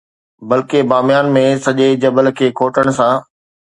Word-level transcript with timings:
بلڪه 0.49 0.79
باميان 0.91 1.25
۾، 1.35 1.43
سڄي 1.63 1.87
جبل 2.01 2.27
کي 2.37 2.47
کوٽڻ 2.57 2.85
سان 2.97 3.13